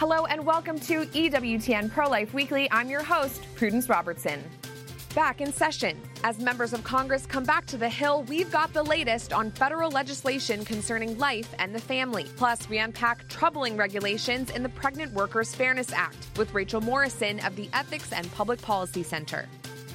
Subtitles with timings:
[0.00, 2.66] Hello and welcome to EWTN Pro Life Weekly.
[2.70, 4.42] I'm your host, Prudence Robertson.
[5.14, 6.00] Back in session.
[6.24, 9.90] As members of Congress come back to the Hill, we've got the latest on federal
[9.90, 12.24] legislation concerning life and the family.
[12.38, 17.54] Plus, we unpack troubling regulations in the Pregnant Workers Fairness Act with Rachel Morrison of
[17.54, 19.46] the Ethics and Public Policy Center.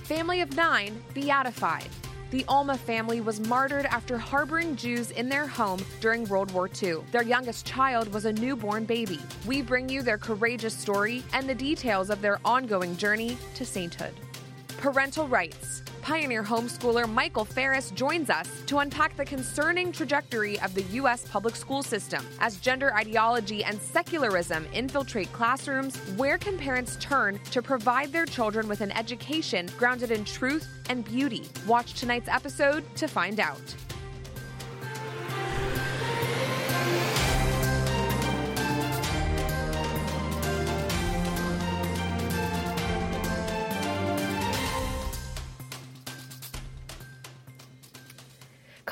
[0.04, 1.90] Family of nine beatified.
[2.36, 6.98] The Ulma family was martyred after harboring Jews in their home during World War II.
[7.14, 9.22] Their youngest child was a newborn baby.
[9.48, 14.16] We bring you their courageous story and the details of their ongoing journey to sainthood.
[14.76, 15.82] Parental rights.
[16.06, 21.28] Pioneer homeschooler Michael Farris joins us to unpack the concerning trajectory of the U.S.
[21.28, 22.24] public school system.
[22.40, 28.68] As gender ideology and secularism infiltrate classrooms, where can parents turn to provide their children
[28.68, 31.50] with an education grounded in truth and beauty?
[31.66, 33.76] Watch tonight's episode to find out.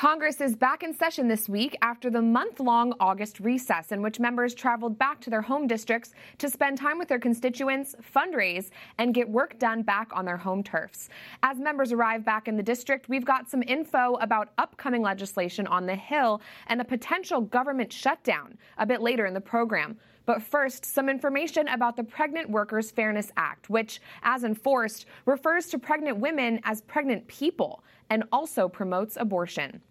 [0.03, 4.19] Congress is back in session this week after the month long August recess, in which
[4.19, 9.13] members traveled back to their home districts to spend time with their constituents, fundraise, and
[9.13, 11.07] get work done back on their home turfs.
[11.41, 15.85] As members arrive back in the district, we've got some info about upcoming legislation on
[15.85, 19.97] the Hill and a potential government shutdown a bit later in the program.
[20.25, 25.79] But first, some information about the Pregnant Workers Fairness Act, which, as enforced, refers to
[25.79, 29.81] pregnant women as pregnant people and also promotes abortion.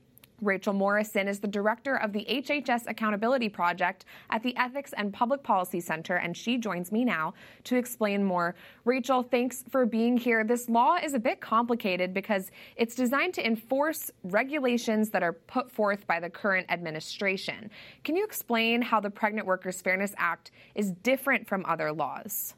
[0.43, 5.43] Rachel Morrison is the director of the HHS Accountability Project at the Ethics and Public
[5.43, 7.33] Policy Center, and she joins me now
[7.65, 8.57] to explain more.
[8.85, 10.43] Rachel, thanks for being here.
[10.45, 15.71] This law is a bit complicated because it's designed to enforce regulations that are put
[15.71, 17.71] forth by the current administration.
[18.03, 22.55] Can you explain how the Pregnant Workers Fairness Act is different from other laws?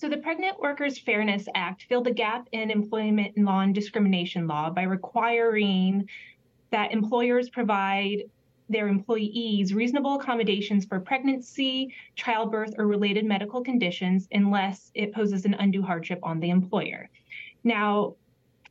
[0.00, 4.70] So, the Pregnant Workers Fairness Act filled a gap in employment law and discrimination law
[4.70, 6.08] by requiring
[6.70, 8.24] that employers provide
[8.68, 15.54] their employees reasonable accommodations for pregnancy, childbirth, or related medical conditions unless it poses an
[15.54, 17.08] undue hardship on the employer.
[17.64, 18.14] Now,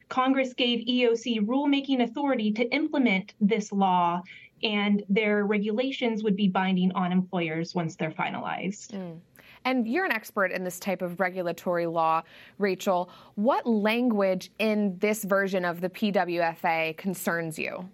[0.09, 4.21] Congress gave EEOC rulemaking authority to implement this law,
[4.63, 8.91] and their regulations would be binding on employers once they're finalized.
[8.93, 9.19] Mm.
[9.67, 12.23] And you're an expert in this type of regulatory law,
[12.57, 13.09] Rachel.
[13.35, 17.89] What language in this version of the PWFA concerns you?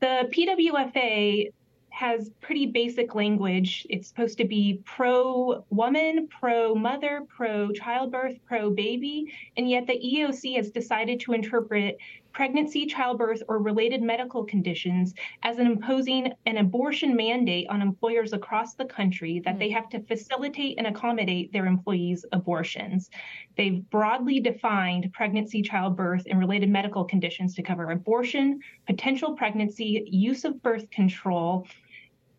[0.00, 1.52] The PWFA
[1.90, 3.86] has pretty basic language.
[3.88, 9.92] It's supposed to be pro woman, pro mother, pro childbirth, pro baby, and yet the
[9.92, 11.98] EEOC has decided to interpret
[12.36, 18.74] pregnancy, childbirth, or related medical conditions as an imposing an abortion mandate on employers across
[18.74, 19.72] the country that they mm.
[19.72, 23.08] have to facilitate and accommodate their employees' abortions.
[23.56, 30.44] They've broadly defined pregnancy, childbirth, and related medical conditions to cover abortion, potential pregnancy, use
[30.44, 31.66] of birth control,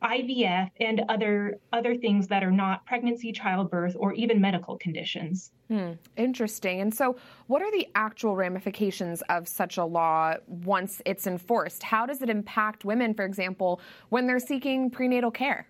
[0.03, 5.51] IVF and other other things that are not pregnancy, childbirth, or even medical conditions.
[5.69, 6.81] Hmm, interesting.
[6.81, 11.83] And so, what are the actual ramifications of such a law once it's enforced?
[11.83, 15.67] How does it impact women, for example, when they're seeking prenatal care?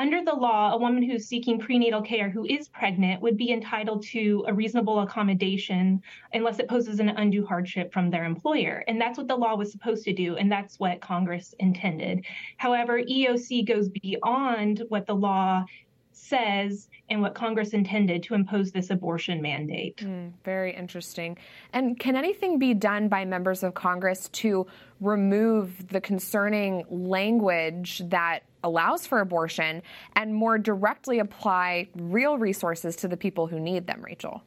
[0.00, 4.02] Under the law, a woman who's seeking prenatal care who is pregnant would be entitled
[4.04, 6.00] to a reasonable accommodation
[6.32, 8.82] unless it poses an undue hardship from their employer.
[8.88, 12.24] And that's what the law was supposed to do, and that's what Congress intended.
[12.56, 15.66] However, EEOC goes beyond what the law
[16.12, 19.98] says and what Congress intended to impose this abortion mandate.
[19.98, 21.36] Mm, very interesting.
[21.74, 24.66] And can anything be done by members of Congress to
[24.98, 29.82] remove the concerning language that allows for abortion
[30.16, 34.42] and more directly apply real resources to the people who need them, Rachel?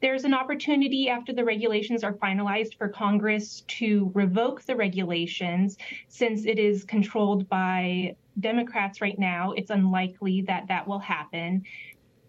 [0.00, 5.76] There's an opportunity after the regulations are finalized for Congress to revoke the regulations
[6.08, 9.52] since it is controlled by Democrats right now.
[9.52, 11.64] It's unlikely that that will happen.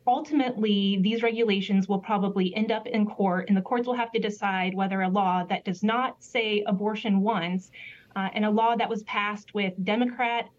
[0.06, 4.20] Ultimately, these regulations will probably end up in court, and the courts will have to
[4.20, 7.72] decide whether a law that does not say abortion once
[8.16, 10.50] uh, and a law that was passed with Democrat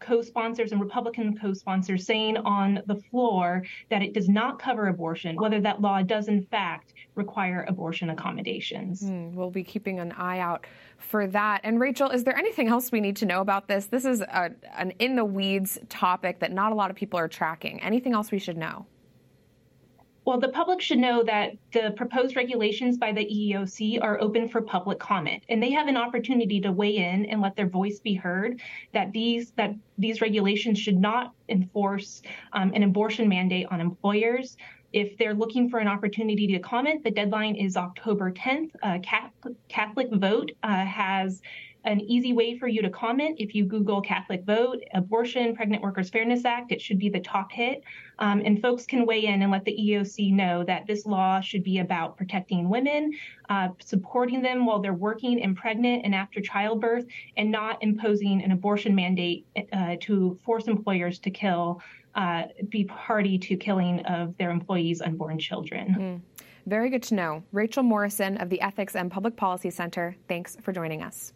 [0.00, 5.60] co-sponsors and Republican co-sponsors saying on the floor that it does not cover abortion, whether
[5.60, 9.02] that law does in fact require abortion accommodations.
[9.02, 10.66] Mm, we'll be keeping an eye out
[10.98, 11.60] for that.
[11.64, 13.86] And Rachel, is there anything else we need to know about this?
[13.86, 17.28] This is a, an in the weeds topic that not a lot of people are
[17.28, 17.82] tracking.
[17.82, 18.86] Anything else we should know?
[20.26, 24.60] Well, the public should know that the proposed regulations by the EEOC are open for
[24.60, 28.14] public comment, and they have an opportunity to weigh in and let their voice be
[28.14, 28.60] heard.
[28.92, 34.56] That these that these regulations should not enforce um, an abortion mandate on employers.
[34.92, 38.70] If they're looking for an opportunity to comment, the deadline is October 10th.
[38.82, 38.98] Uh,
[39.68, 41.40] Catholic Vote uh, has
[41.86, 43.36] an easy way for you to comment.
[43.38, 47.52] If you Google Catholic Vote, Abortion, Pregnant Workers Fairness Act, it should be the top
[47.52, 47.82] hit.
[48.18, 51.62] Um, and folks can weigh in and let the EEOC know that this law should
[51.62, 53.12] be about protecting women,
[53.48, 57.06] uh, supporting them while they're working and pregnant and after childbirth,
[57.36, 61.80] and not imposing an abortion mandate uh, to force employers to kill,
[62.16, 65.94] uh, be party to killing of their employees' unborn children.
[65.98, 66.42] Mm.
[66.66, 67.44] Very good to know.
[67.52, 71.32] Rachel Morrison of the Ethics and Public Policy Center, thanks for joining us.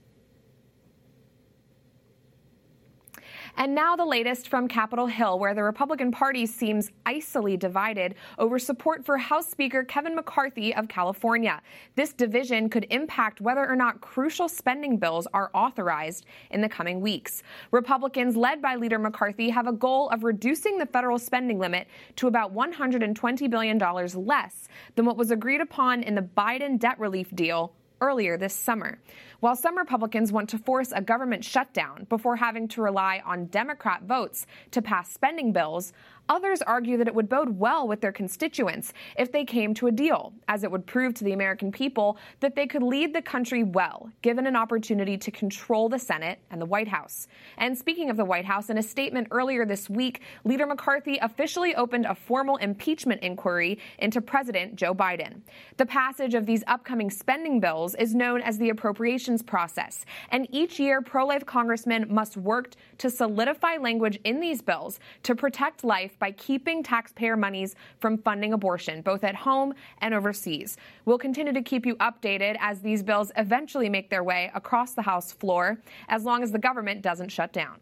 [3.56, 8.58] And now the latest from Capitol Hill, where the Republican Party seems icily divided over
[8.58, 11.60] support for House Speaker Kevin McCarthy of California.
[11.96, 17.00] This division could impact whether or not crucial spending bills are authorized in the coming
[17.00, 17.42] weeks.
[17.70, 21.86] Republicans, led by Leader McCarthy, have a goal of reducing the federal spending limit
[22.16, 27.34] to about $120 billion less than what was agreed upon in the Biden debt relief
[27.34, 28.98] deal earlier this summer.
[29.40, 34.02] While some Republicans want to force a government shutdown before having to rely on Democrat
[34.02, 35.92] votes to pass spending bills,
[36.30, 39.90] Others argue that it would bode well with their constituents if they came to a
[39.90, 43.64] deal, as it would prove to the American people that they could lead the country
[43.64, 47.26] well, given an opportunity to control the Senate and the White House.
[47.58, 51.74] And speaking of the White House, in a statement earlier this week, Leader McCarthy officially
[51.74, 55.40] opened a formal impeachment inquiry into President Joe Biden.
[55.78, 60.78] The passage of these upcoming spending bills is known as the appropriations process, and each
[60.78, 66.12] year pro life congressmen must work to solidify language in these bills to protect life
[66.20, 70.76] by keeping taxpayer monies from funding abortion, both at home and overseas.
[71.04, 75.02] We'll continue to keep you updated as these bills eventually make their way across the
[75.02, 77.80] House floor, as long as the government doesn't shut down.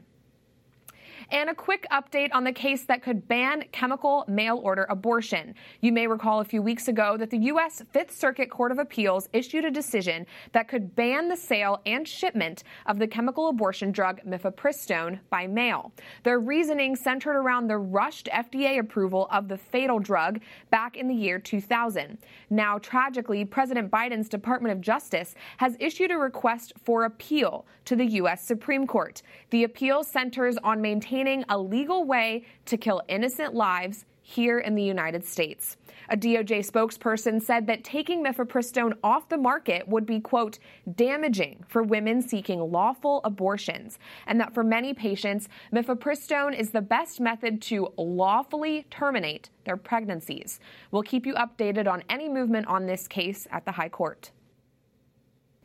[1.30, 5.54] And a quick update on the case that could ban chemical mail order abortion.
[5.82, 7.82] You may recall a few weeks ago that the U.S.
[7.92, 12.64] Fifth Circuit Court of Appeals issued a decision that could ban the sale and shipment
[12.86, 15.92] of the chemical abortion drug mifepristone by mail.
[16.22, 20.40] Their reasoning centered around the rushed FDA approval of the fatal drug
[20.70, 22.16] back in the year 2000.
[22.48, 28.06] Now, tragically, President Biden's Department of Justice has issued a request for appeal to the
[28.06, 28.46] U.S.
[28.46, 29.20] Supreme Court.
[29.50, 31.17] The appeal centers on maintaining
[31.48, 35.76] a legal way to kill innocent lives here in the United States.
[36.10, 40.58] A DOJ spokesperson said that taking mifepristone off the market would be, quote,
[40.94, 47.20] damaging for women seeking lawful abortions, and that for many patients, mifepristone is the best
[47.20, 50.60] method to lawfully terminate their pregnancies.
[50.92, 54.30] We'll keep you updated on any movement on this case at the High Court.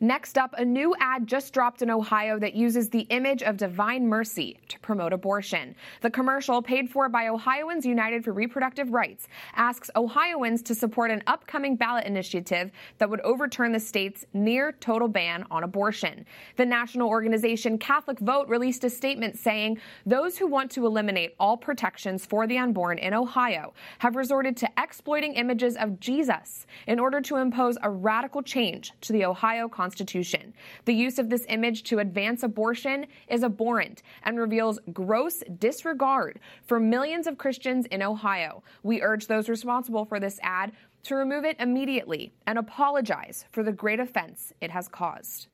[0.04, 4.06] Next up, a new ad just dropped in Ohio that uses the image of Divine
[4.06, 5.74] Mercy to promote abortion.
[6.02, 11.22] The commercial, paid for by Ohioans United for Reproductive Rights, asks Ohioans to support an
[11.26, 16.26] upcoming ballot initiative that would overturn the state's near total ban on abortion.
[16.56, 21.56] The national organization Catholic Vote released a statement saying those who want to eliminate all
[21.56, 27.22] protections for the unborn in Ohio have resorted to exploiting images of Jesus in order
[27.22, 30.52] to impose a radical change to the Ohio Constitution Constitution.
[30.86, 36.80] The use of this image to advance abortion is abhorrent and reveals gross disregard for
[36.80, 38.64] millions of Christians in Ohio.
[38.82, 40.72] We urge those responsible for this ad
[41.04, 45.46] to remove it immediately and apologize for the great offense it has caused.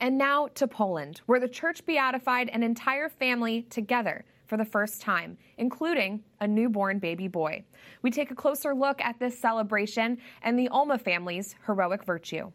[0.00, 5.02] And now to Poland, where the church beatified an entire family together for the first
[5.02, 7.64] time, including a newborn baby boy.
[8.00, 12.50] We take a closer look at this celebration and the Ulma family's heroic virtue.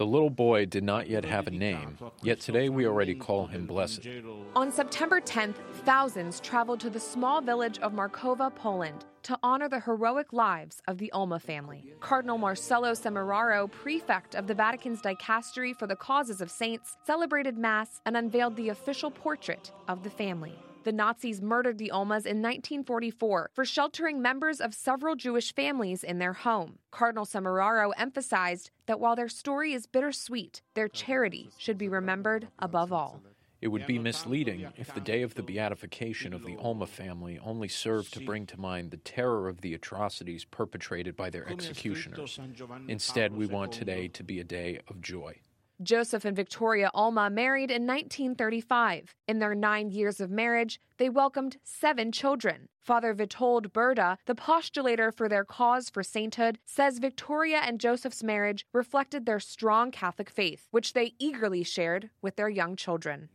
[0.00, 3.66] The little boy did not yet have a name, yet today we already call him
[3.66, 4.08] blessed.
[4.56, 9.80] On September 10th, thousands traveled to the small village of Markowa, Poland, to honor the
[9.80, 11.92] heroic lives of the Ulma family.
[12.00, 18.00] Cardinal Marcello Semeraro, prefect of the Vatican's Dicastery for the Causes of Saints, celebrated Mass
[18.06, 20.58] and unveiled the official portrait of the family.
[20.82, 26.18] The Nazis murdered the Ulmas in 1944 for sheltering members of several Jewish families in
[26.18, 26.78] their home.
[26.90, 32.94] Cardinal Semeraro emphasized that while their story is bittersweet, their charity should be remembered above
[32.94, 33.20] all.
[33.60, 37.68] It would be misleading if the day of the beatification of the Ulma family only
[37.68, 42.40] served to bring to mind the terror of the atrocities perpetrated by their executioners.
[42.88, 45.40] Instead, we want today to be a day of joy.
[45.82, 49.14] Joseph and Victoria Ulma married in 1935.
[49.28, 52.68] In their nine years of marriage, they welcomed seven children.
[52.82, 58.66] Father Witold Burda, the postulator for their cause for sainthood, says Victoria and Joseph's marriage
[58.72, 63.28] reflected their strong Catholic faith, which they eagerly shared with their young children.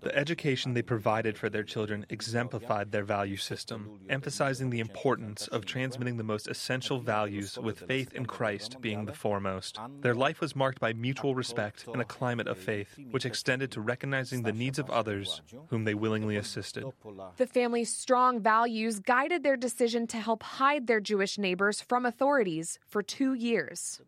[0.00, 5.64] The education they provided for their children exemplified their value system, emphasizing the importance of
[5.64, 9.78] transmitting the most essential values with faith in Christ being the foremost.
[10.00, 13.80] Their life was marked by mutual respect and a climate of faith, which extended to
[13.80, 16.71] recognizing the needs of others whom they willingly assisted.
[16.74, 22.78] The family's strong values guided their decision to help hide their Jewish neighbors from authorities
[22.86, 24.00] for two years.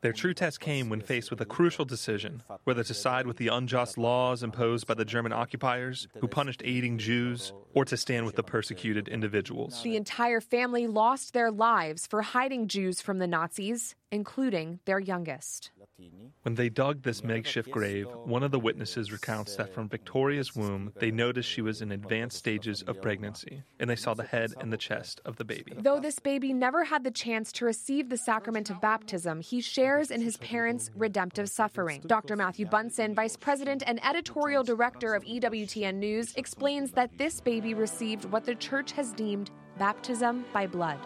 [0.00, 3.48] Their true test came when faced with a crucial decision whether to side with the
[3.48, 8.36] unjust laws imposed by the German occupiers who punished aiding Jews or to stand with
[8.36, 9.82] the persecuted individuals.
[9.82, 15.70] The entire family lost their lives for hiding Jews from the Nazis, including their youngest.
[16.42, 20.92] When they dug this makeshift grave, one of the witnesses recounts that from Victoria's womb,
[20.96, 24.72] they noticed she was in advanced stages of pregnancy, and they saw the head and
[24.72, 25.72] the chest of the baby.
[25.76, 30.10] Though this baby never had the chance to receive the sacrament of baptism, he shares
[30.10, 32.02] in his parents' redemptive suffering.
[32.06, 32.36] Dr.
[32.36, 38.26] Matthew Bunson, Vice President and Editorial Director of EWTN News, explains that this baby received
[38.26, 40.98] what the church has deemed baptism by blood.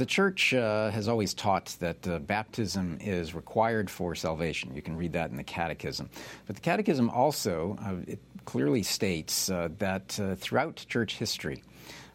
[0.00, 4.74] The church uh, has always taught that uh, baptism is required for salvation.
[4.74, 6.08] You can read that in the Catechism.
[6.46, 8.14] But the Catechism also uh,
[8.46, 11.62] clearly states uh, that uh, throughout church history,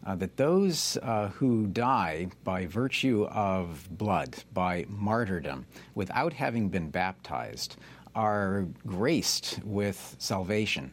[0.04, 0.98] uh, that those
[1.34, 5.64] who die by virtue of blood, by martyrdom,
[5.94, 7.76] without having been baptized,
[8.16, 10.90] are graced with salvation.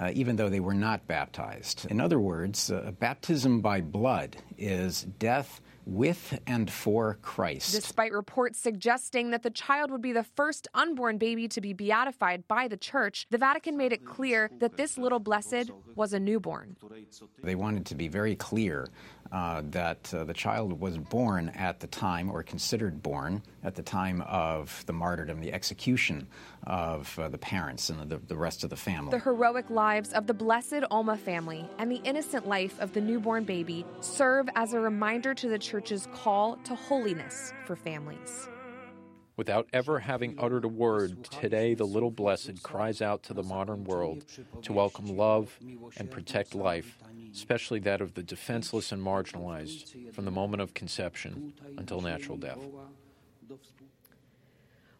[0.00, 1.86] Uh, even though they were not baptized.
[1.90, 7.72] In other words, uh, baptism by blood is death with and for Christ.
[7.72, 12.46] Despite reports suggesting that the child would be the first unborn baby to be beatified
[12.48, 16.76] by the church, the Vatican made it clear that this little blessed was a newborn.
[17.42, 18.88] They wanted to be very clear
[19.32, 23.82] uh, that uh, the child was born at the time, or considered born at the
[23.82, 26.26] time of the martyrdom, the execution
[26.66, 29.10] of uh, the parents and the, the rest of the family.
[29.10, 33.44] The heroic lives of the blessed Ulma family and the innocent life of the newborn
[33.44, 38.46] baby serve as a reminder to the Church's call to holiness for families.
[39.38, 43.84] Without ever having uttered a word, today the little blessed cries out to the modern
[43.84, 44.26] world
[44.60, 45.58] to welcome love
[45.96, 46.98] and protect life,
[47.32, 52.60] especially that of the defenseless and marginalized, from the moment of conception until natural death.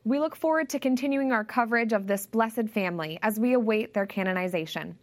[0.05, 4.07] We look forward to continuing our coverage of this blessed family as we await their
[4.07, 4.97] canonization.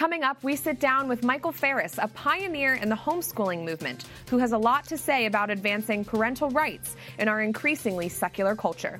[0.00, 4.38] Coming up, we sit down with Michael Farris, a pioneer in the homeschooling movement, who
[4.38, 8.98] has a lot to say about advancing parental rights in our increasingly secular culture.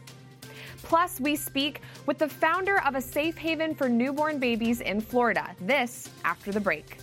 [0.82, 5.56] Plus, we speak with the founder of a safe haven for newborn babies in Florida.
[5.62, 6.98] This after the break.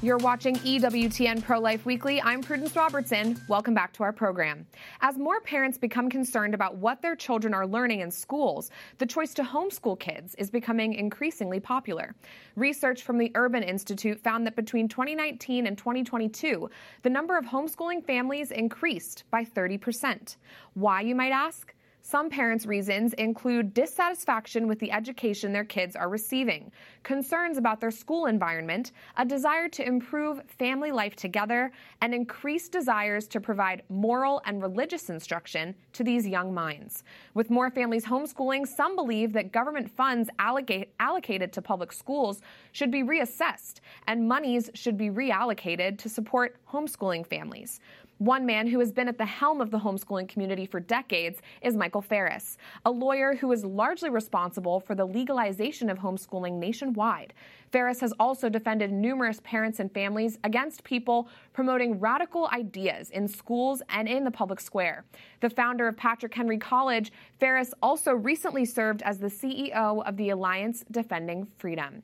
[0.00, 2.22] You're watching EWTN Pro Life Weekly.
[2.22, 3.36] I'm Prudence Robertson.
[3.48, 4.64] Welcome back to our program.
[5.00, 9.34] As more parents become concerned about what their children are learning in schools, the choice
[9.34, 12.14] to homeschool kids is becoming increasingly popular.
[12.54, 16.70] Research from the Urban Institute found that between 2019 and 2022,
[17.02, 20.36] the number of homeschooling families increased by 30%.
[20.74, 21.74] Why, you might ask?
[22.08, 26.72] Some parents' reasons include dissatisfaction with the education their kids are receiving,
[27.02, 33.28] concerns about their school environment, a desire to improve family life together, and increased desires
[33.28, 37.04] to provide moral and religious instruction to these young minds.
[37.34, 42.40] With more families homeschooling, some believe that government funds allocate, allocated to public schools
[42.72, 47.80] should be reassessed and monies should be reallocated to support homeschooling families.
[48.18, 51.76] One man who has been at the helm of the homeschooling community for decades is
[51.76, 57.32] Michael Farris, a lawyer who is largely responsible for the legalization of homeschooling nationwide.
[57.70, 63.82] Farris has also defended numerous parents and families against people promoting radical ideas in schools
[63.88, 65.04] and in the public square.
[65.38, 70.30] The founder of Patrick Henry College, Farris also recently served as the CEO of the
[70.30, 72.02] Alliance Defending Freedom.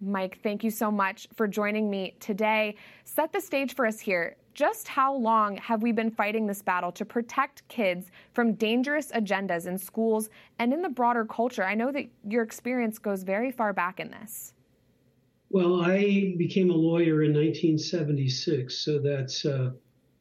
[0.00, 2.76] Mike, thank you so much for joining me today.
[3.04, 6.92] Set the stage for us here just how long have we been fighting this battle
[6.92, 11.64] to protect kids from dangerous agendas in schools and in the broader culture?
[11.64, 14.52] I know that your experience goes very far back in this.
[15.48, 19.70] Well, I became a lawyer in 1976, so that's uh,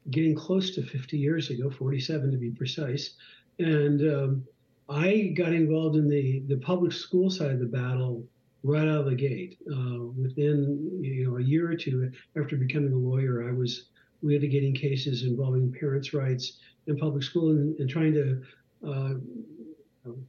[0.10, 3.16] getting close to 50 years ago, 47 to be precise.
[3.60, 4.46] And um,
[4.88, 8.24] I got involved in the, the public school side of the battle
[8.64, 9.58] right out of the gate.
[9.70, 13.90] Uh, within you know a year or two after becoming a lawyer, I was
[14.24, 18.42] litigating cases involving parents' rights in public school and, and trying to
[18.88, 19.14] uh,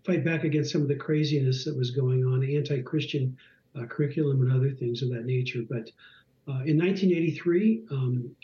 [0.05, 3.37] fight back against some of the craziness that was going on, anti-Christian
[3.79, 5.61] uh, curriculum and other things of that nature.
[5.69, 5.91] But
[6.49, 8.35] uh, in 1983, um,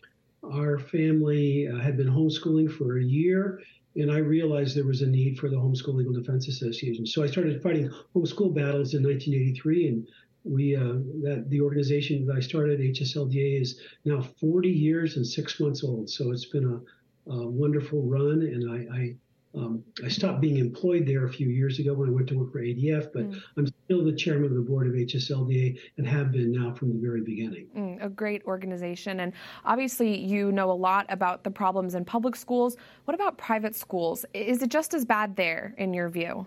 [0.44, 3.60] our family uh, had been homeschooling for a year,
[3.96, 7.06] and I realized there was a need for the Homeschool Legal Defense Association.
[7.06, 10.08] So I started fighting homeschool battles in 1983, and
[10.46, 15.58] we uh, that the organization that I started, HSLDA, is now 40 years and six
[15.60, 16.08] months old.
[16.08, 19.16] So it's been a, a wonderful run, and I, I
[19.56, 22.52] um, I stopped being employed there a few years ago when I went to work
[22.52, 23.40] for ADF, but mm.
[23.56, 26.98] I'm still the chairman of the board of HSLDA and have been now from the
[27.00, 27.68] very beginning.
[27.74, 29.20] Mm, a great organization.
[29.20, 29.32] And
[29.64, 32.76] obviously, you know a lot about the problems in public schools.
[33.06, 34.26] What about private schools?
[34.34, 36.46] Is it just as bad there, in your view?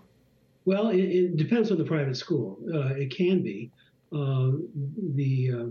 [0.64, 2.58] Well, it, it depends on the private school.
[2.72, 3.72] Uh, it can be.
[4.12, 4.52] Uh,
[5.14, 5.66] the, uh,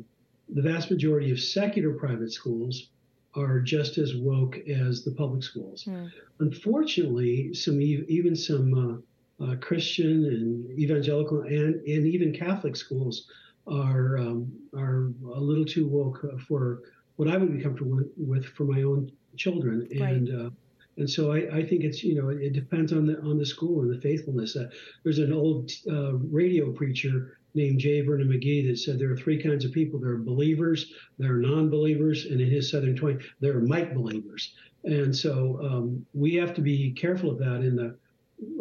[0.49, 2.89] the vast majority of secular private schools
[3.35, 5.85] are just as woke as the public schools.
[5.85, 6.11] Mm.
[6.39, 9.03] Unfortunately, some even some
[9.39, 13.27] uh, uh, Christian and evangelical and, and even Catholic schools
[13.67, 16.81] are um, are a little too woke for
[17.17, 19.87] what I would be comfortable with, with for my own children.
[19.99, 20.13] Right.
[20.13, 20.49] And uh,
[20.97, 23.81] and so I, I, think it's you know it depends on the on the school
[23.81, 24.55] and the faithfulness.
[24.55, 24.69] Uh,
[25.03, 28.01] there's an old uh, radio preacher named J.
[28.01, 29.99] Vernon McGee that said there are three kinds of people.
[29.99, 34.53] There are believers, there are non-believers, and in his Southern Twang, there are Mike believers.
[34.83, 37.97] And so um, we have to be careful of that in the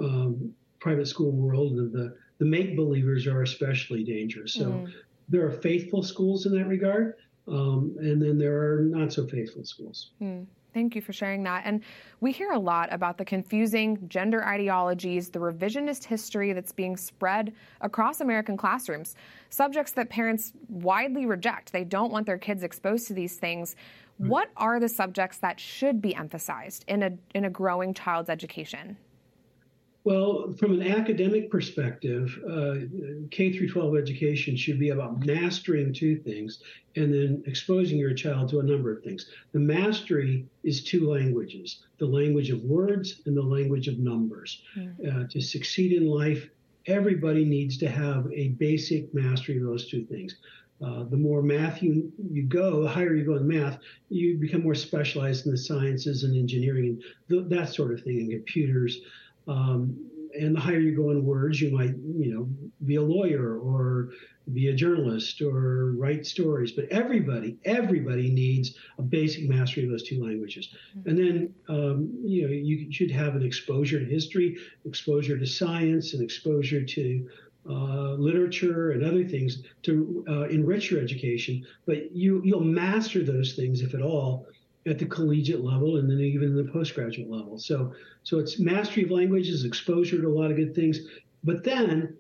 [0.03, 1.73] um, private school world.
[1.73, 4.55] And the, the make believers are especially dangerous.
[4.55, 4.93] So mm.
[5.29, 7.15] there are faithful schools in that regard.
[7.47, 10.11] Um, and then there are not so faithful schools.
[10.21, 10.47] Mm.
[10.79, 11.63] Thank you for sharing that.
[11.65, 11.83] And
[12.21, 17.53] we hear a lot about the confusing gender ideologies, the revisionist history that's being spread
[17.81, 19.17] across American classrooms,
[19.51, 21.73] subjects that parents widely reject.
[21.73, 23.75] They don't want their kids exposed to these things.
[24.23, 24.29] Mm.
[24.29, 28.97] What are the subjects that should be emphasized in a, in a growing child's education?
[30.09, 32.77] Well, from an academic perspective, uh,
[33.31, 36.63] K through 12 education should be about mastering two things
[36.97, 39.27] and then exposing your child to a number of things.
[39.53, 44.63] The mastery is two languages the language of words and the language of numbers.
[44.79, 45.25] Mm.
[45.25, 46.49] Uh, to succeed in life,
[46.87, 50.37] everybody needs to have a basic mastery of those two things.
[50.81, 54.63] Uh, the more math you, you go, the higher you go in math, you become
[54.63, 59.01] more specialized in the sciences and engineering and th- that sort of thing, and computers.
[59.49, 60.09] Um,
[60.39, 62.49] and the higher you go in words, you might, you know,
[62.85, 64.11] be a lawyer or
[64.53, 66.73] be a journalist or write stories.
[66.73, 70.69] But everybody, everybody needs a basic mastery of those two languages.
[70.97, 71.09] Mm-hmm.
[71.09, 76.15] And then, um, you know, you should have an exposure to history, exposure to science,
[76.15, 77.29] and exposure to
[77.69, 81.67] uh, literature and other things to uh, enrich your education.
[81.87, 84.47] But you you'll master those things, if at all,
[84.89, 87.59] at the collegiate level and then even the postgraduate level.
[87.59, 91.01] So, so it's mastery of languages, exposure to a lot of good things.
[91.45, 92.17] But then,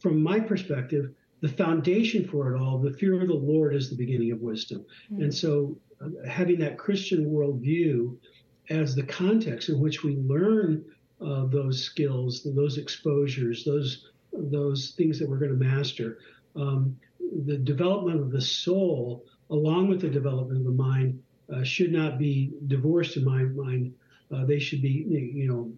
[0.00, 3.96] from my perspective, the foundation for it all, the fear of the Lord is the
[3.96, 4.84] beginning of wisdom.
[5.12, 5.24] Mm-hmm.
[5.24, 8.16] And so, uh, having that Christian worldview
[8.70, 10.84] as the context in which we learn
[11.20, 16.18] uh, those skills, those exposures, those those things that we're going to master,
[16.54, 16.96] um,
[17.46, 21.20] the development of the soul, along with the development of the mind,
[21.54, 23.94] uh, should not be divorced in my mind.
[24.34, 25.72] Uh, they should be, you know,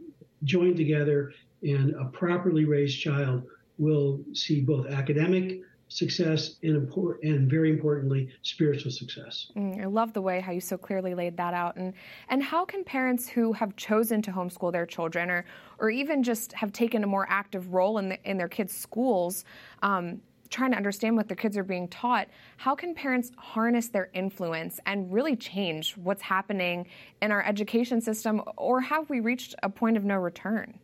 [0.45, 3.45] joined together, and a properly raised child
[3.79, 9.51] will see both academic success and, import, and very importantly, spiritual success.
[9.57, 11.77] Mm, I love the way how you so clearly laid that out.
[11.77, 11.93] And
[12.29, 15.45] and how can parents who have chosen to homeschool their children, or
[15.79, 19.45] or even just have taken a more active role in the, in their kids' schools,
[19.83, 24.11] um, trying to understand what their kids are being taught, how can parents harness their
[24.13, 26.87] influence and really change what's happening
[27.23, 30.79] in our education system, or have we reached a point of no return?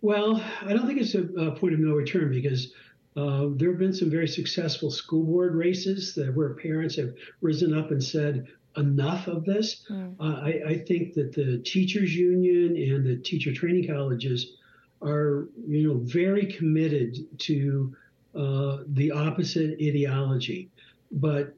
[0.00, 2.72] Well, I don't think it's a, a point of no return because
[3.16, 7.76] uh, there have been some very successful school board races that, where parents have risen
[7.76, 9.84] up and said, enough of this.
[9.90, 10.14] Mm.
[10.18, 14.56] Uh, I, I, think that the teachers union and the teacher training colleges
[15.02, 17.94] are, you know, very committed to
[18.34, 20.70] uh, the opposite ideology.
[21.10, 21.54] But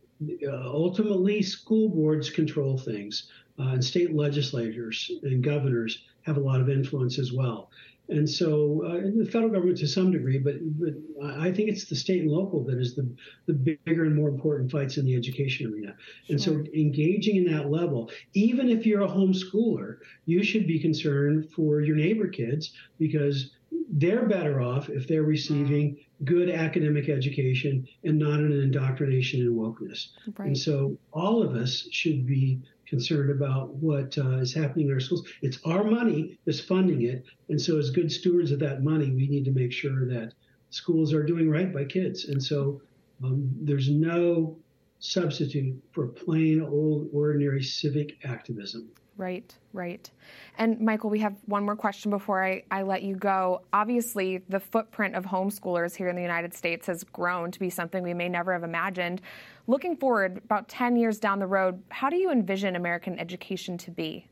[0.47, 6.61] uh, ultimately, school boards control things, uh, and state legislators and governors have a lot
[6.61, 7.71] of influence as well.
[8.09, 11.97] And so uh, the federal government to some degree, but, but I think it's the
[11.97, 13.09] state and local that is the,
[13.47, 15.95] the bigger and more important fights in the education arena.
[16.29, 21.51] And so engaging in that level, even if you're a homeschooler, you should be concerned
[21.51, 23.53] for your neighbor kids because
[23.93, 30.09] they're better off if they're receiving good academic education and not an indoctrination and wokeness.
[30.39, 30.49] Right.
[30.49, 35.01] And so all of us should be concerned about what uh, is happening in our
[35.01, 35.27] schools.
[35.43, 37.25] It's our money that's funding it.
[37.49, 40.35] And so, as good stewards of that money, we need to make sure that
[40.71, 42.27] schools are doing right by kids.
[42.27, 42.81] And so,
[43.23, 44.57] um, there's no
[44.99, 48.91] substitute for plain old ordinary civic activism.
[49.17, 50.11] Right, right.
[50.59, 53.63] And Michael, we have one more question before I, I let you go.
[53.73, 58.03] Obviously, the footprint of homeschoolers here in the United States has grown to be something
[58.03, 59.21] we may never have imagined.
[59.69, 63.93] Looking forward, about 10 years down the road, how do you envision American education to
[63.93, 64.27] be?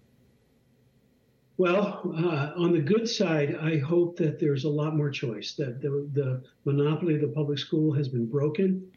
[1.59, 5.81] Well, uh, on the good side, I hope that there's a lot more choice, that
[5.81, 8.91] the, the monopoly of the public school has been broken.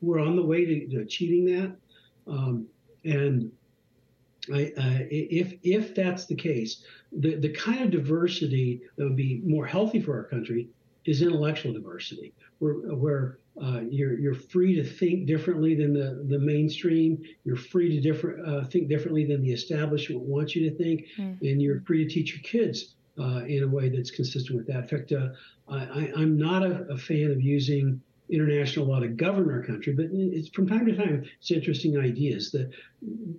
[0.00, 1.76] We're on the way to, to achieving that.
[2.26, 2.66] Um,
[3.04, 3.52] and
[4.52, 6.82] I, uh, if if that's the case,
[7.12, 10.68] the the kind of diversity that would be more healthy for our country
[11.04, 16.38] is intellectual diversity, where where uh, you're you're free to think differently than the, the
[16.38, 17.22] mainstream.
[17.44, 21.44] You're free to different uh, think differently than the establishment wants you to think, mm-hmm.
[21.44, 24.82] and you're free to teach your kids uh, in a way that's consistent with that.
[24.82, 25.28] In fact, uh,
[25.68, 30.06] I, am not a, a, fan of using international law to govern our country, but
[30.12, 32.70] it's from time to time it's interesting ideas that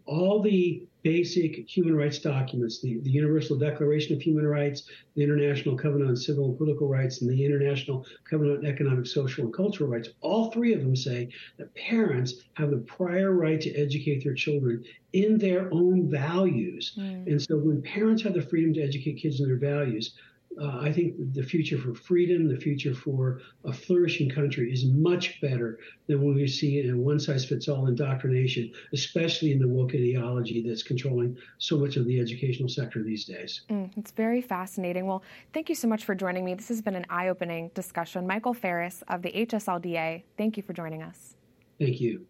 [0.05, 4.83] all the basic human rights documents, the, the Universal Declaration of Human Rights,
[5.15, 9.45] the International Covenant on Civil and Political Rights, and the International Covenant on Economic, Social,
[9.45, 13.73] and Cultural Rights, all three of them say that parents have the prior right to
[13.75, 16.95] educate their children in their own values.
[16.97, 17.27] Mm.
[17.27, 20.15] And so when parents have the freedom to educate kids in their values,
[20.61, 25.39] uh, I think the future for freedom, the future for a flourishing country is much
[25.41, 29.67] better than when we see in a one size fits all indoctrination, especially in the
[29.67, 33.61] woke ideology that's controlling so much of the educational sector these days.
[33.69, 35.05] Mm, it's very fascinating.
[35.05, 36.55] Well, thank you so much for joining me.
[36.55, 38.27] This has been an eye opening discussion.
[38.27, 41.35] Michael Farris of the HSLDA, thank you for joining us.
[41.79, 42.25] Thank you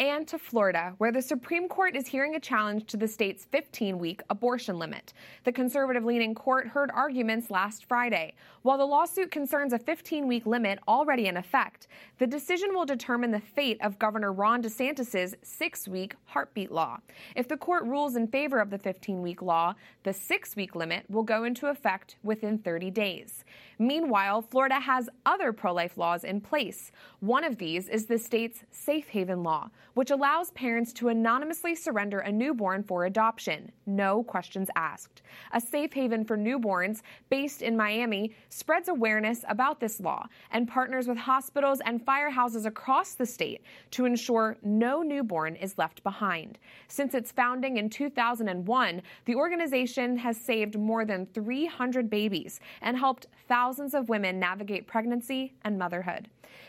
[0.00, 3.98] and to Florida, where the Supreme Court is hearing a challenge to the state's 15
[3.98, 5.12] week abortion limit.
[5.44, 8.34] The conservative leaning court heard arguments last Friday.
[8.62, 13.30] While the lawsuit concerns a 15 week limit already in effect, the decision will determine
[13.30, 16.98] the fate of Governor Ron DeSantis' six week heartbeat law.
[17.34, 21.04] If the court rules in favor of the 15 week law, the six week limit
[21.08, 23.44] will go into effect within 30 days.
[23.78, 26.90] Meanwhile, Florida has other pro life laws in place.
[27.20, 32.18] One of these is the state's safe haven law, which allows parents to anonymously surrender
[32.18, 35.22] a newborn for adoption, no questions asked.
[35.52, 41.06] A safe haven for newborns based in Miami spreads awareness about this law and partners
[41.06, 43.62] with hospitals and firehouses across the state
[43.92, 46.58] to ensure no newborn is left behind.
[46.88, 53.28] Since its founding in 2001, the organization has saved more than 300 babies and helped
[53.46, 56.26] thousands thousands of women navigate pregnancy and motherhood.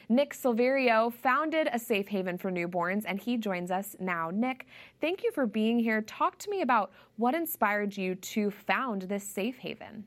[0.09, 4.29] Nick Silverio founded a safe haven for newborns, and he joins us now.
[4.33, 4.67] Nick,
[4.99, 6.01] thank you for being here.
[6.01, 10.03] Talk to me about what inspired you to found this safe haven.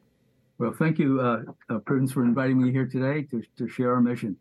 [0.58, 4.02] Well, thank you, uh, uh, Prudence, for inviting me here today to, to share our
[4.02, 4.36] mission.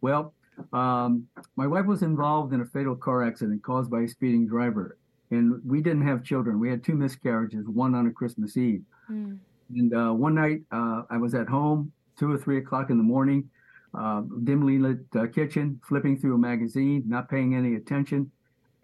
[0.00, 0.34] Well,
[0.72, 4.98] um, my wife was involved in a fatal car accident caused by a speeding driver,
[5.30, 6.58] and we didn't have children.
[6.58, 8.82] We had two miscarriages, one on a Christmas Eve.
[9.08, 9.38] Mm.
[9.74, 13.04] And uh, one night uh, I was at home, two or three o'clock in the
[13.04, 13.48] morning,
[13.94, 18.30] uh, dimly lit uh, kitchen, flipping through a magazine, not paying any attention.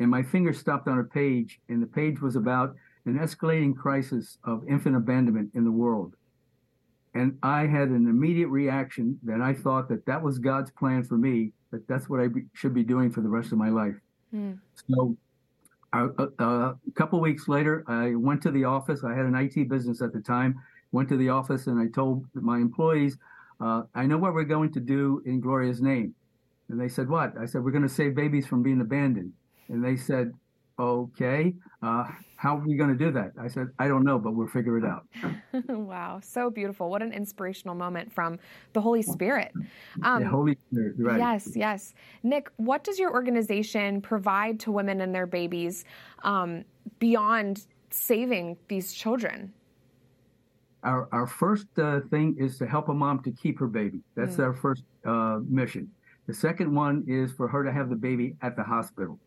[0.01, 2.74] And my finger stopped on a page, and the page was about
[3.05, 6.14] an escalating crisis of infant abandonment in the world.
[7.14, 11.16] And I had an immediate reaction that I thought that that was God's plan for
[11.16, 13.96] me, that that's what I be, should be doing for the rest of my life.
[14.33, 14.59] Mm.
[14.74, 15.16] So
[15.94, 19.05] a, a, a couple weeks later, I went to the office.
[19.05, 20.61] I had an IT business at the time
[20.92, 23.16] went to the office and I told my employees,
[23.61, 26.14] uh, I know what we're going to do in Gloria's name.
[26.68, 27.37] And they said, What?
[27.38, 29.33] I said, We're going to save babies from being abandoned.
[29.68, 30.33] And they said,
[30.79, 32.05] Okay, uh,
[32.37, 33.33] how are we going to do that?
[33.40, 35.07] I said, I don't know, but we'll figure it out.
[35.68, 36.88] wow, so beautiful.
[36.88, 38.38] What an inspirational moment from
[38.74, 39.51] the Holy Spirit.
[40.05, 41.18] Um, the Holy Spirit, right.
[41.18, 41.94] Yes, yes.
[42.22, 45.85] Nick, what does your organization provide to women and their babies
[46.22, 46.64] um,
[47.01, 49.53] beyond saving these children?
[50.83, 54.01] Our, our first uh, thing is to help a mom to keep her baby.
[54.14, 54.45] That's mm.
[54.45, 55.91] our first uh, mission.
[56.27, 59.19] The second one is for her to have the baby at the hospital.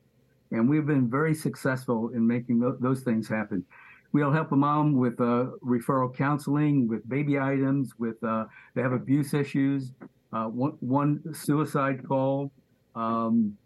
[0.51, 3.65] And we've been very successful in making th- those things happen.
[4.13, 8.91] We'll help a mom with uh, referral counseling, with baby items, with uh, they have
[8.91, 9.93] abuse issues,
[10.33, 12.51] uh, one, one, suicide call.
[12.95, 13.57] Um,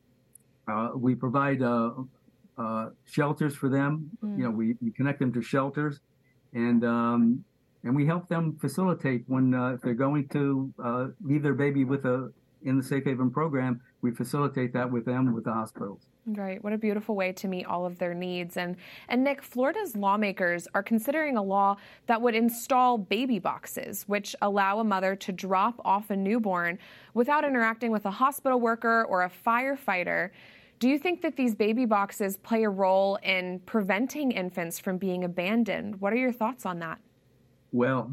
[0.67, 1.60] uh, we provide
[3.06, 4.10] shelters for them.
[4.24, 4.38] Mm.
[4.38, 6.00] You know, we, we connect them to shelters.
[6.54, 7.43] And um,
[7.86, 11.86] and we help them facilitate when uh, if they're going to uh, leave their baby
[11.86, 12.32] with a
[12.63, 13.80] in the Safe Haven program.
[14.02, 16.08] We facilitate that with them with the hospitals.
[16.26, 16.63] Right.
[16.63, 18.58] What a beautiful way to meet all of their needs.
[18.58, 18.76] And
[19.08, 24.80] and Nick, Florida's lawmakers are considering a law that would install baby boxes, which allow
[24.80, 26.80] a mother to drop off a newborn
[27.13, 30.32] without interacting with a hospital worker or a firefighter.
[30.80, 35.24] Do you think that these baby boxes play a role in preventing infants from being
[35.24, 36.02] abandoned?
[36.02, 37.00] What are your thoughts on that?
[37.75, 38.09] Well,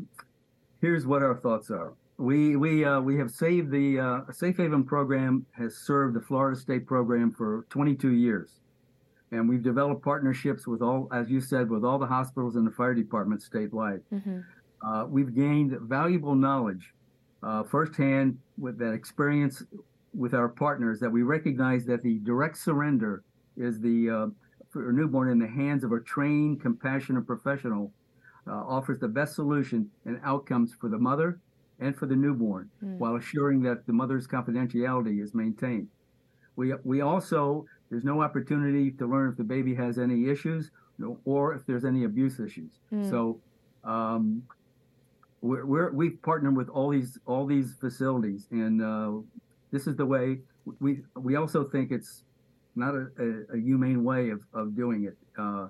[0.80, 1.92] here's what our thoughts are.
[2.18, 6.58] We we uh, we have saved the uh, Safe Haven program has served the Florida
[6.58, 8.58] State program for 22 years,
[9.30, 12.72] and we've developed partnerships with all, as you said, with all the hospitals and the
[12.72, 14.00] fire departments statewide.
[14.12, 14.40] Mm-hmm.
[14.84, 16.92] Uh, we've gained valuable knowledge
[17.44, 19.62] uh, firsthand with that experience
[20.12, 23.22] with our partners that we recognize that the direct surrender
[23.56, 24.26] is the uh,
[24.70, 27.92] for a newborn in the hands of a trained, compassionate professional
[28.46, 31.38] uh, offers the best solution and outcomes for the mother
[31.80, 32.96] and for the newborn, mm.
[32.98, 35.88] while assuring that the mother's confidentiality is maintained.
[36.56, 40.70] We we also there's no opportunity to learn if the baby has any issues
[41.24, 42.70] or if there's any abuse issues.
[42.92, 43.08] Mm.
[43.10, 43.40] So.
[43.84, 44.44] Um,
[45.42, 49.10] we're, we have partnered with all these all these facilities, and uh,
[49.72, 50.38] this is the way
[50.80, 52.22] we we also think it's
[52.76, 55.16] not a, a, a humane way of, of doing it.
[55.38, 55.68] Uh,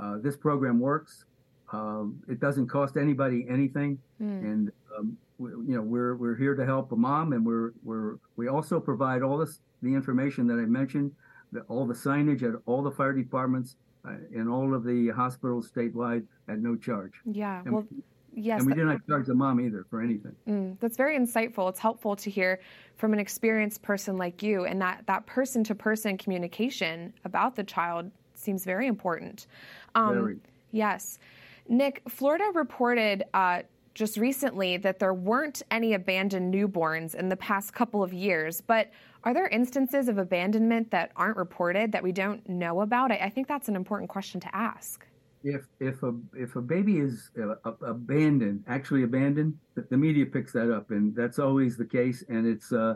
[0.00, 1.24] uh, this program works.
[1.72, 4.40] Um, it doesn't cost anybody anything, mm.
[4.42, 8.16] and um, we, you know we're we're here to help a mom, and we're we're
[8.36, 11.12] we also provide all this the information that I mentioned,
[11.50, 15.70] the, all the signage at all the fire departments uh, and all of the hospitals
[15.70, 17.14] statewide at no charge.
[17.24, 17.86] Yeah, and well,
[18.34, 18.60] Yes.
[18.60, 20.34] And we did not charge the mom either for anything.
[20.48, 21.68] Mm, that's very insightful.
[21.68, 22.60] It's helpful to hear
[22.96, 27.64] from an experienced person like you, and that that person to person communication about the
[27.64, 29.46] child seems very important.
[29.94, 30.36] Um, very.
[30.70, 31.18] Yes.
[31.68, 33.62] Nick, Florida reported uh,
[33.94, 38.90] just recently that there weren't any abandoned newborns in the past couple of years, but
[39.24, 43.12] are there instances of abandonment that aren't reported that we don't know about?
[43.12, 45.06] I, I think that's an important question to ask
[45.44, 50.72] if if a if a baby is uh, abandoned, actually abandoned, the media picks that
[50.72, 52.24] up, and that's always the case.
[52.28, 52.94] And it's uh,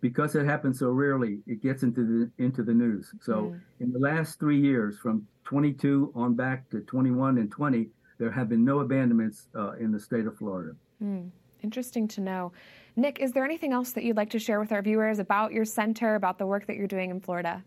[0.00, 3.12] because it happens so rarely, it gets into the into the news.
[3.20, 3.60] So mm.
[3.80, 8.48] in the last three years, from 22 on back to 21 and 20, there have
[8.48, 10.74] been no abandonments uh, in the state of Florida.
[11.02, 11.30] Mm.
[11.62, 12.52] Interesting to know.
[12.96, 15.64] Nick, is there anything else that you'd like to share with our viewers about your
[15.64, 17.64] center, about the work that you're doing in Florida?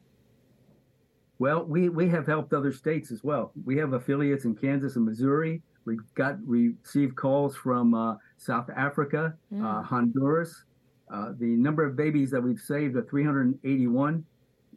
[1.38, 3.51] Well, we, we have helped other states as well.
[3.65, 5.62] We have affiliates in Kansas and Missouri.
[5.85, 9.63] We got received calls from uh, South Africa, mm.
[9.63, 10.65] uh, Honduras.
[11.12, 14.23] Uh, the number of babies that we've saved are 381,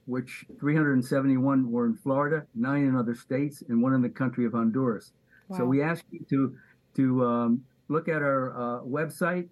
[0.06, 4.52] which 371 were in Florida, nine in other states, and one in the country of
[4.52, 5.12] Honduras.
[5.48, 5.58] Wow.
[5.58, 6.56] So we ask you to
[6.96, 9.48] to um, look at our uh, website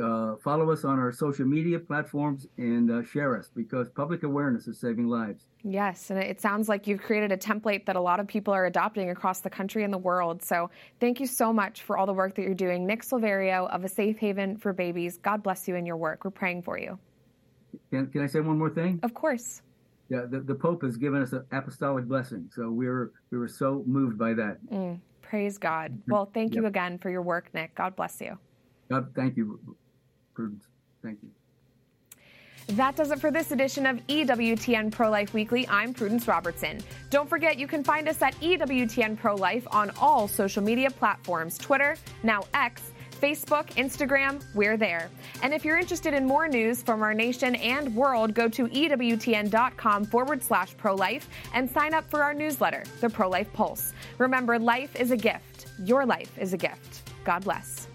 [0.00, 4.66] uh, follow us on our social media platforms and uh, share us because public awareness
[4.66, 5.46] is saving lives.
[5.62, 8.66] Yes, and it sounds like you've created a template that a lot of people are
[8.66, 10.42] adopting across the country and the world.
[10.42, 12.86] So thank you so much for all the work that you're doing.
[12.86, 16.24] Nick Silverio of A Safe Haven for Babies, God bless you in your work.
[16.24, 16.98] We're praying for you.
[17.90, 18.98] Can, can I say one more thing?
[19.02, 19.62] Of course.
[20.10, 22.50] Yeah, the, the Pope has given us an apostolic blessing.
[22.52, 24.58] So we were, we were so moved by that.
[24.66, 25.96] Mm, praise God.
[26.08, 26.62] Well, thank yep.
[26.62, 27.76] you again for your work, Nick.
[27.76, 28.36] God bless you.
[28.90, 29.60] God, thank you,
[30.34, 30.66] Prudence.
[31.00, 31.30] Thank you.
[32.74, 35.66] That does it for this edition of EWTN Pro Life Weekly.
[35.68, 36.80] I'm Prudence Robertson.
[37.10, 41.56] Don't forget, you can find us at EWTN Pro Life on all social media platforms
[41.56, 45.10] Twitter, now X, Facebook, Instagram, we're there.
[45.42, 50.04] And if you're interested in more news from our nation and world, go to EWTN.com
[50.06, 53.92] forward slash pro life and sign up for our newsletter, The Pro Life Pulse.
[54.18, 55.66] Remember, life is a gift.
[55.84, 57.10] Your life is a gift.
[57.24, 57.88] God bless.